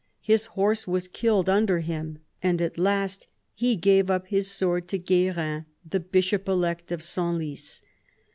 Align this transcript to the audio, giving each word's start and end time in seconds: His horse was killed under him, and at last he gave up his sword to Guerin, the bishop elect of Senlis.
His 0.23 0.47
horse 0.57 0.87
was 0.87 1.07
killed 1.07 1.47
under 1.47 1.77
him, 1.81 2.17
and 2.41 2.59
at 2.59 2.79
last 2.79 3.27
he 3.53 3.75
gave 3.75 4.09
up 4.09 4.25
his 4.25 4.49
sword 4.49 4.87
to 4.87 4.97
Guerin, 4.97 5.67
the 5.87 5.99
bishop 5.99 6.49
elect 6.49 6.91
of 6.91 7.03
Senlis. 7.03 7.83